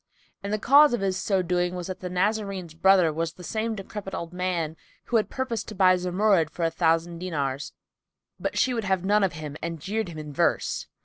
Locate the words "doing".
1.43-1.75